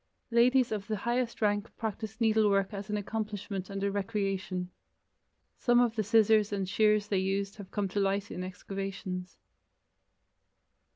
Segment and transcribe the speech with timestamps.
[0.31, 4.71] Ladies of the highest rank practiced needlework as an accomplishment and a recreation.
[5.59, 9.37] Some of the scissors and shears they used have come to light in excavations.